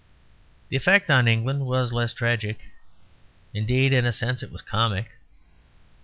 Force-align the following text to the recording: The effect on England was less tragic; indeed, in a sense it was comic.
The 0.69 0.75
effect 0.75 1.11
on 1.11 1.27
England 1.27 1.67
was 1.67 1.93
less 1.93 2.11
tragic; 2.11 2.71
indeed, 3.53 3.93
in 3.93 4.03
a 4.03 4.11
sense 4.11 4.41
it 4.41 4.51
was 4.51 4.63
comic. 4.63 5.11